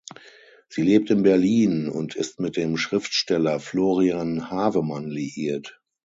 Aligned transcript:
Sie 0.67 0.81
lebt 0.81 1.11
in 1.11 1.21
Berlin 1.21 1.87
und 1.87 2.15
ist 2.15 2.39
mit 2.39 2.57
dem 2.57 2.75
Schriftsteller 2.75 3.59
Florian 3.59 4.49
Havemann 4.49 5.05
liiert. 5.07 5.79